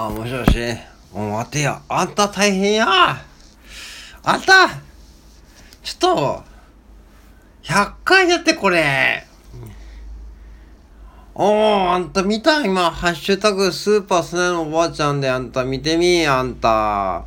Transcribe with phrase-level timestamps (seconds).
[0.00, 0.56] あ、もしもし。
[1.12, 1.82] もう待てよ。
[1.88, 2.86] あんた大変や。
[2.86, 4.68] あんた
[5.82, 6.44] ちょっと、
[7.64, 9.26] 100回やってこれ。
[11.34, 12.64] おー、あんた見た？
[12.64, 17.24] 今、ハッシュタグスーパースネのおばあちゃんであんた見てみあんた。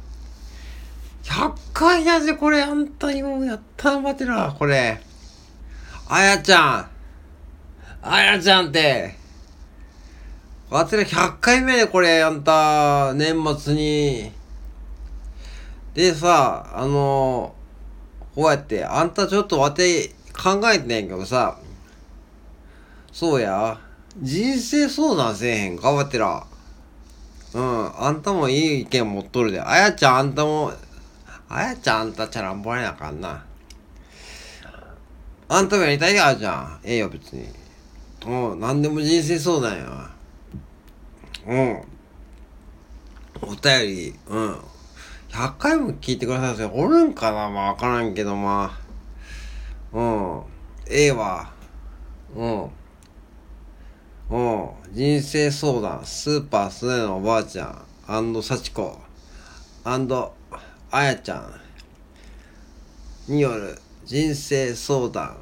[1.24, 5.02] 100回やでこれ、あんたようやったな、待てろ、これ。
[6.08, 6.90] あやちゃん。
[8.02, 9.20] あやちゃんって。
[10.72, 14.32] わてら100回目でこれ、あんた、年末に。
[15.94, 17.54] でさ、あの、
[18.34, 21.60] こうやって、あんたちょっとわて考えてないけどさ、
[23.12, 23.82] そうや、
[24.22, 26.48] 人生相談せえへんか、わてら。
[27.54, 29.60] うん、あんたもいい意見持っとるで。
[29.60, 30.72] あやちゃん、あんたも、
[31.50, 33.44] あやちゃん、あんたチャランボやなあかんな。
[35.50, 36.80] あんたもやりたいで、あやじゃん。
[36.86, 37.46] ええよ、別に。
[38.26, 40.21] うん、なんでも人生相談や。
[41.48, 41.82] うん。
[43.42, 44.56] お便り、うん。
[45.30, 48.78] 100回も聞いてくださいそれおるんかなまあわからんけどま
[49.94, 49.98] あ。
[49.98, 50.44] うん。
[50.88, 51.52] ええわ。
[52.36, 52.64] うん。
[54.30, 54.70] うん。
[54.92, 59.00] 人生相談、スーパースネのおばあちゃん、アンドサチコ、
[59.84, 60.34] アンド
[60.92, 61.50] あやちゃ
[63.30, 65.38] んによる人生相談。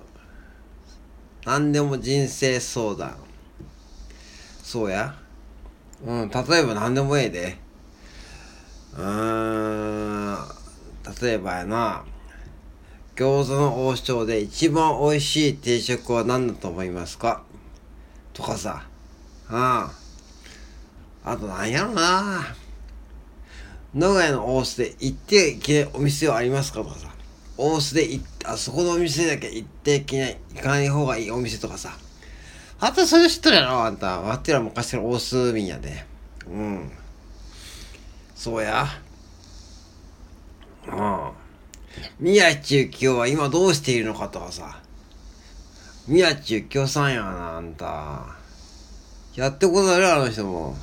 [1.46, 3.18] 何でも人生相談。
[4.62, 5.19] そうや。
[6.06, 7.58] うん、例えば何でもええで。
[8.98, 10.38] うーん、
[11.22, 12.06] 例えばやな。
[13.16, 17.44] 餃子の王将で一番美味しい定食は何だと思いますか？
[18.34, 18.86] とかさ。
[19.50, 19.58] うん。
[19.58, 19.92] あ
[21.26, 22.56] と何やろな。
[23.94, 27.10] 名古屋の大須で行っていけないお店はありますかとかさ。
[27.58, 31.98] 大須で行っあそこのお店だけ行っていけない、行かない方がいいお店とかさ。
[32.82, 34.22] あとそれ知っとるやろ、あんた。
[34.22, 36.06] わてら昔から大須民やで。
[36.48, 36.92] うん。
[38.36, 38.88] そうや。
[40.88, 41.32] うん。
[42.20, 44.82] 宮地幸雄は今どうしているのかとかさ。
[46.08, 48.26] 宮地幸雄さんやな、あんた。
[49.36, 50.76] やってことあるあの人も。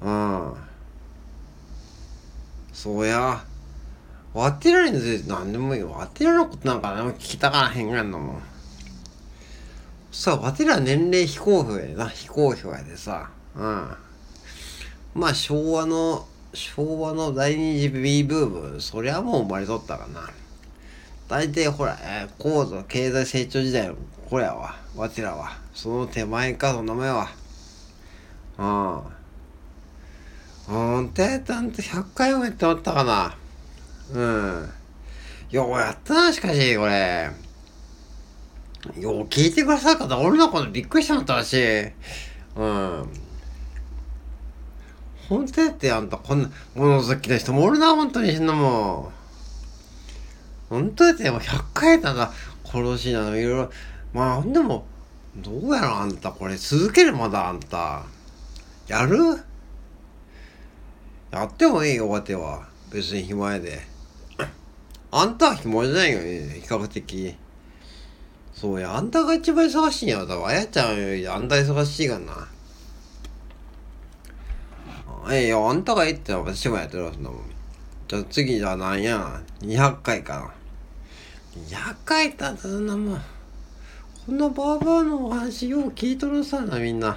[0.00, 0.54] うん。
[2.72, 3.44] そうや。
[4.34, 5.90] わてられんので何でもいいよ。
[5.92, 8.42] わてらのことなんか何も聞きたからへんがんのもん。
[10.10, 12.08] さあ、わてら年齢非公表やな。
[12.08, 13.30] 非公表やでさ。
[13.54, 13.88] うん。
[15.14, 20.30] まあ、昭和の、昭和の第二次 B ブーム、そりゃもう生まれとったかな。
[21.28, 23.96] 大体ほら、えー高度経済成長時代の
[24.30, 24.76] これやわ。
[24.96, 25.58] わてらは。
[25.74, 27.28] その手前か、その名前は。
[28.58, 28.62] う
[30.72, 30.74] ん。
[30.74, 33.36] ほんとやったんと100回もやっておったかな。
[34.12, 34.70] うん。
[35.50, 37.30] ようやったな、しかし、これ。
[38.98, 41.92] よう聞いてくださる方、俺のことびっくりしたのったらしい。
[42.56, 43.08] うん。
[45.28, 49.12] 本当やってあんた、こんな物好きな人もおるな、本当にそんなもん。
[50.70, 52.32] 本当やって、もう100回やったんだ。
[52.64, 53.70] 殺しなの、いろいろ。
[54.12, 54.86] まあ、でも、
[55.36, 58.04] どうやろ、あんた、これ、続ける、まだ、あんた。
[58.86, 59.18] やる？
[61.30, 62.68] やってもいいよ、わては。
[62.90, 63.82] 別に暇やで。
[65.10, 67.36] あんたは暇じゃないよ、比較的。
[68.60, 70.46] そうや、あんたが一番忙しいんやろ、多分。
[70.46, 72.48] あやちゃんよりあんた忙しいがな。
[75.30, 77.40] ええよ、あんたが言ってたら私もやってるわ、そんなもん。
[78.08, 80.50] じゃあ次じゃあなんや、200回かな。
[81.68, 83.22] 200回だったそんなもん。
[84.26, 87.12] こんなバーバーのお話よう聞いとるさな、みんな。
[87.12, 87.16] っ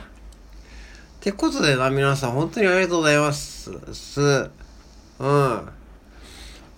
[1.21, 3.71] てことでな、皆さん、本当にありがとうございます。
[3.93, 4.21] す。
[4.21, 5.69] うん。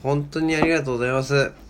[0.02, 1.63] 本当にありがとうございます。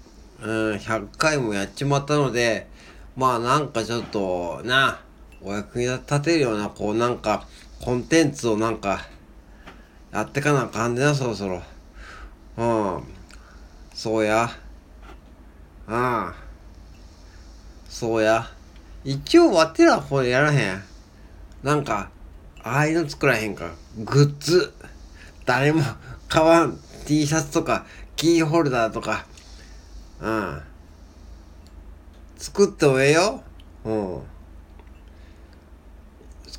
[0.43, 2.67] うん、100回もやっちまったので、
[3.15, 4.99] まあなんかちょっと、な、
[5.41, 7.47] お役に立てるような、こうなんか、
[7.79, 9.07] コンテンツをなんか、
[10.11, 11.61] やってかなあかんでな、そろそろ。
[12.57, 12.63] う
[12.99, 13.03] ん。
[13.93, 14.49] そうや。
[15.87, 16.33] うん。
[17.87, 18.49] そうや。
[19.05, 20.83] 一応わてらこれやらへん。
[21.63, 22.09] なんか、
[22.63, 23.71] ああいうの作らへんか。
[23.97, 24.73] グッズ。
[25.45, 25.81] 誰も
[26.27, 27.85] 買わん T シャツとか、
[28.17, 29.25] キーホルダーとか。
[30.23, 30.61] うん。
[32.37, 33.43] 作ってもえよ。
[33.83, 34.21] うん。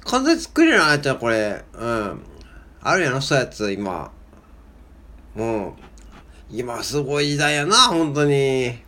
[0.05, 1.64] 完全作れるな、あいちゃん、これ。
[1.72, 2.20] うん。
[2.82, 4.12] あるやろ、そうやつ、今。
[5.34, 5.72] うん。
[6.50, 8.78] 今すごい時代やな、本当に。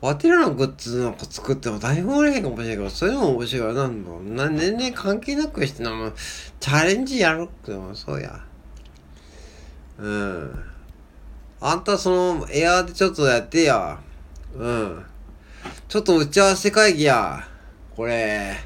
[0.00, 3.82] ワテらのグッズなんか作っても誰も売れへんかもしれんけど、それも面白いな。
[3.82, 6.14] なんな年齢関係なくしてな、もう
[6.58, 8.40] チャレンジやろってもそうや。
[9.98, 10.73] うん。
[11.60, 13.98] あんたそのエアーでちょっとやってや。
[14.54, 15.04] うん。
[15.88, 17.46] ちょっと打ち合わせ会議や。
[17.94, 18.56] これ。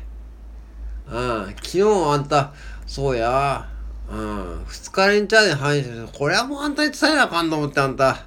[1.06, 1.46] うん。
[1.56, 2.52] 昨日あんた、
[2.86, 3.68] そうや。
[4.10, 8.24] うん2日連チャーで反射してこれはもうあんたに伝えなあかんと思ってあんた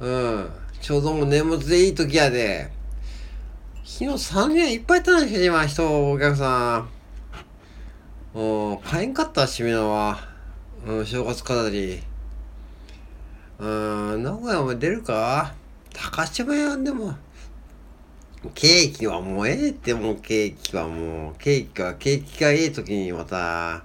[0.00, 0.50] うん
[0.80, 2.70] ちょうどもう年末でいい時やで
[3.84, 6.78] 昨日3年いっぱいいたんですよ今人お客さ
[8.34, 10.18] んうん買えんかったしめのは
[10.86, 12.02] うん正月飾り
[13.62, 15.54] うん名古屋も出るか？
[15.94, 17.14] 高島屋でも。
[18.56, 21.34] ケーキはもうええってもうケーキはもう。
[21.38, 23.82] ケーキはケーキがええ時にまたあ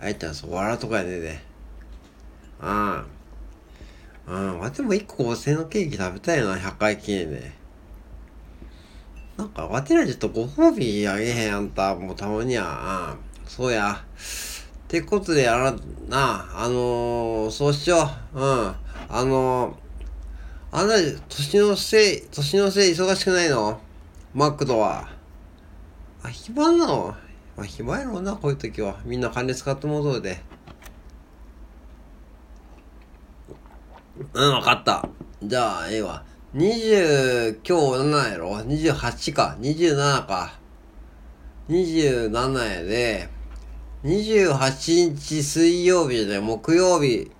[0.00, 1.38] えちゃんそう笑うとかやねで。
[2.62, 3.04] うん。
[4.26, 7.52] うんわても1個5000のケーキ食べたいな100回記念で。
[9.36, 13.18] なんかわてらちょっとご褒美あげへんあんたもうたまには。
[13.42, 13.46] うん。
[13.46, 14.02] そうや。
[14.88, 15.72] てことであら
[16.08, 18.74] なあのー、そうしよううん
[19.08, 19.88] あのー
[20.70, 20.96] あんな、
[21.30, 23.80] 年のせい、年のせい忙しくないの？
[24.34, 25.08] マックドは。
[26.22, 27.14] あ、暇なの？
[27.56, 29.00] まあ、暇やろうな、こういう時は。
[29.06, 30.42] みんな金使ってもうとで。
[34.34, 35.08] うん、わかった。
[35.42, 36.22] じゃあ、ええわ。
[36.54, 39.56] 20、今日7やろ ?28 か。
[39.60, 40.52] 27か。
[41.70, 43.30] 27やで、
[44.08, 47.30] 28日水曜日で木曜日。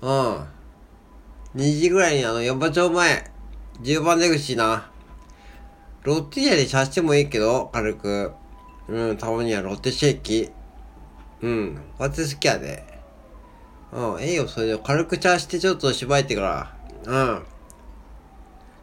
[0.00, 0.46] うん。
[1.56, 3.28] 2時ぐらいにあの、四場町前、
[3.82, 4.88] 10番出口な。
[6.04, 8.32] ロッテリアで茶してもいいけど、軽く。
[8.86, 10.48] うん、たまにはロッテシェーキ。
[11.42, 12.84] うん、私好きやで。
[13.90, 16.76] うん、ええよ、それで軽く茶してちょっと縛いてから。
[17.04, 17.42] うん。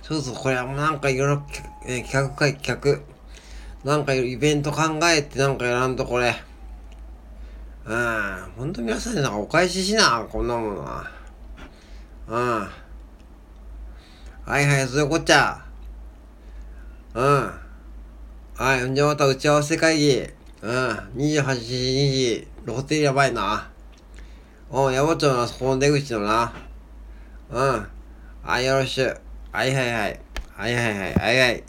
[0.04, 1.44] そうそう、これはもうなんかいろいろ、
[1.86, 3.00] え企画会企
[3.86, 3.90] 画。
[3.90, 6.36] なんかイベント考えてなんかやらんとこれ。
[7.86, 11.12] うん、ほんと皆さんになんかお返ししな、こんなものは。
[12.28, 12.68] うん。
[14.44, 15.64] はいはい、そういうこっちゃ。
[17.14, 17.52] うん。
[18.56, 20.28] はい、ほんじゃまた打ち合わせ会議。
[20.64, 20.90] うん。
[21.16, 23.70] 28時2時、ローテリア前な。
[24.72, 26.54] うん、山町のそこの出口のな。
[27.52, 27.88] うん。
[28.42, 29.16] はい、よろしゅ。
[29.52, 30.20] はいはいはい。
[30.56, 31.14] はいはいはい。
[31.14, 31.64] はいはい。